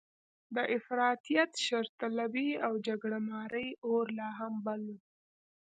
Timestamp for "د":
0.55-0.57